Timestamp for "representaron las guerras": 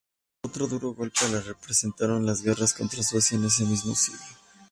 1.41-2.73